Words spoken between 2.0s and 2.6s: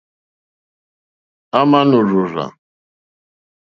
rzòrzá.